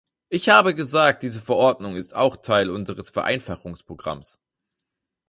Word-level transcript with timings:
Ich 0.29 0.49
habe 0.49 0.73
gesagt, 0.73 1.21
diese 1.21 1.39
Verordnung 1.39 1.95
ist 1.95 2.15
auch 2.15 2.35
Teil 2.37 2.71
unseres 2.71 3.11
Vereinfachungsprogramms. 3.11 4.39